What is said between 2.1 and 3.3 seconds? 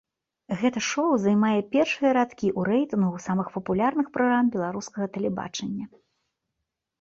радкі ў рэйтынгу